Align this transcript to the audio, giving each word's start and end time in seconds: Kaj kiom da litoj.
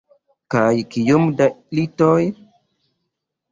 Kaj 0.55 0.71
kiom 0.95 1.27
da 1.43 1.49
litoj. 1.81 2.25